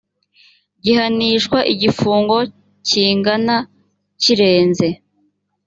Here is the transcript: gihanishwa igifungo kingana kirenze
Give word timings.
gihanishwa 0.83 1.59
igifungo 1.73 2.37
kingana 2.87 3.55
kirenze 4.21 4.87